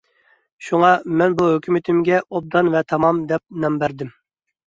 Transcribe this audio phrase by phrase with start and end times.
[0.67, 0.87] شۇڭا،
[1.19, 4.13] مەن بۇ ھۆكمىتىمگە «ئوبدان ۋە تامام» دەپ نام بەردىم.